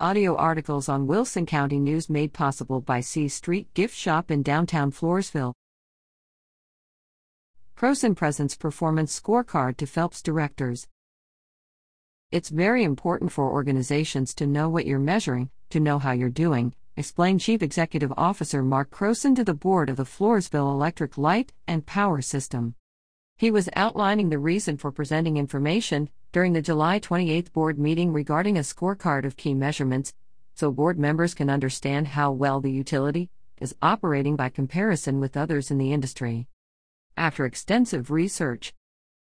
[0.00, 4.90] Audio articles on Wilson County News made possible by C Street Gift Shop in downtown
[4.90, 5.52] Floresville.
[7.76, 10.88] Croson Presents Performance Scorecard to FELPS Directors.
[12.32, 16.74] It's very important for organizations to know what you're measuring, to know how you're doing,
[16.96, 21.86] explained Chief Executive Officer Mark Croson to the board of the Floresville Electric Light and
[21.86, 22.74] Power System.
[23.36, 28.56] He was outlining the reason for presenting information during the July 28 board meeting regarding
[28.58, 30.12] a scorecard of key measurements,
[30.52, 33.30] so board members can understand how well the utility
[33.60, 36.48] is operating by comparison with others in the industry.
[37.16, 38.74] After extensive research,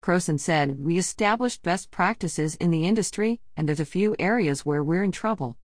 [0.03, 4.83] Croson said, We established best practices in the industry, and there's a few areas where
[4.83, 5.57] we're in trouble.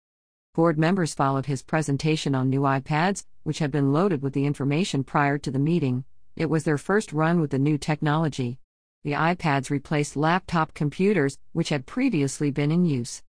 [0.55, 5.05] Board members followed his presentation on new iPads, which had been loaded with the information
[5.05, 6.07] prior to the meeting.
[6.35, 8.59] It was their first run with the new technology.
[9.05, 13.23] The iPads replaced laptop computers, which had previously been in use.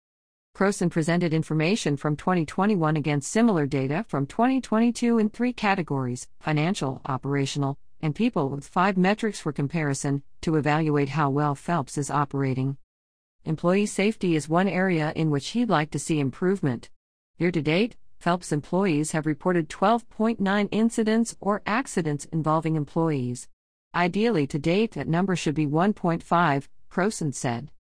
[0.56, 7.78] Croson presented information from 2021 against similar data from 2022 in three categories financial, operational,
[8.02, 12.78] and people with five metrics for comparison to evaluate how well FELPS is operating.
[13.46, 16.90] Employee safety is one area in which he'd like to see improvement.
[17.38, 23.48] Year to date, FELPS employees have reported 12.9 incidents or accidents involving employees.
[23.96, 27.72] Ideally, to date, that number should be 1.5, Croson said.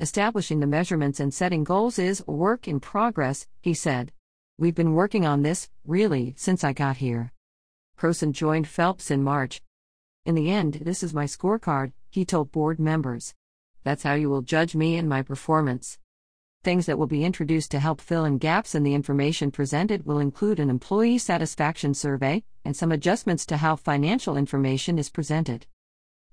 [0.00, 4.12] Establishing the measurements and setting goals is work in progress, he said.
[4.58, 7.32] We've been working on this, really, since I got here.
[7.98, 9.60] Croson joined FELPS in March.
[10.24, 13.34] In the end, this is my scorecard, he told board members.
[13.82, 15.98] That's how you will judge me and my performance.
[16.64, 20.18] Things that will be introduced to help fill in gaps in the information presented will
[20.18, 25.66] include an employee satisfaction survey and some adjustments to how financial information is presented.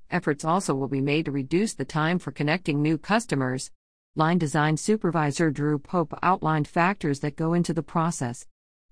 [0.10, 3.70] Efforts also will be made to reduce the time for connecting new customers.
[4.16, 8.48] Line Design Supervisor Drew Pope outlined factors that go into the process.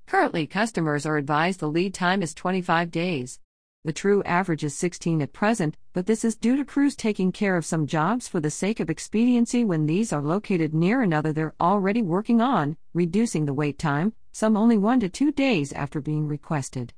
[0.05, 3.39] Currently, customers are advised the lead time is 25 days.
[3.85, 7.57] The true average is 16 at present, but this is due to crews taking care
[7.57, 11.55] of some jobs for the sake of expediency when these are located near another they're
[11.59, 16.29] already working on, reducing the wait time, some only 1 to 2 days after being
[16.29, 16.93] requested.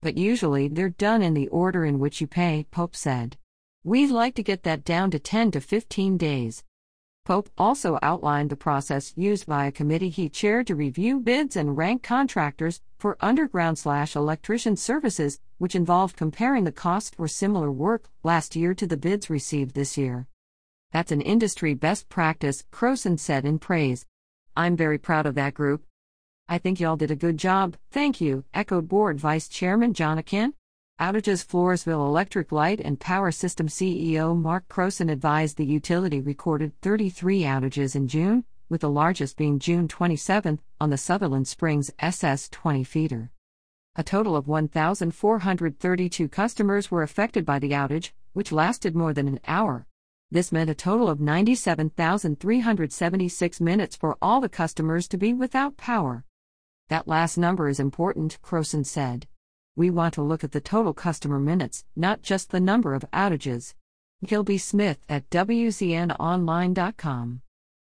[0.00, 3.36] But usually they're done in the order in which you pay, Pope said.
[3.84, 6.64] We'd like to get that down to 10 to 15 days.
[7.24, 11.76] Pope also outlined the process used by a committee he chaired to review bids and
[11.76, 18.10] rank contractors for underground slash electrician services, which involved comparing the cost for similar work
[18.22, 20.26] last year to the bids received this year.
[20.92, 24.04] That's an industry best practice, Croson said in praise.
[24.54, 25.82] I'm very proud of that group.
[26.46, 30.18] I think y'all did a good job, thank you, echoed Board Vice Chairman John.
[31.00, 37.40] Outages Floresville Electric Light and Power System CEO Mark Croson advised the utility recorded 33
[37.40, 42.84] outages in June, with the largest being June 27 on the Sutherland Springs SS 20
[42.84, 43.32] feeder.
[43.96, 49.40] A total of 1,432 customers were affected by the outage, which lasted more than an
[49.48, 49.88] hour.
[50.30, 56.24] This meant a total of 97,376 minutes for all the customers to be without power.
[56.88, 59.26] That last number is important, Croson said.
[59.76, 63.74] We want to look at the total customer minutes, not just the number of outages.
[64.24, 67.40] Gilby Smith at WCNOnline.com